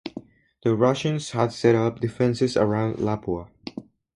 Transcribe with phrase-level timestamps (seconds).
[0.63, 3.49] The Russians had set up defences around Lapua.